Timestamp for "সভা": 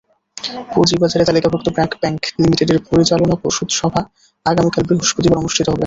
3.79-4.01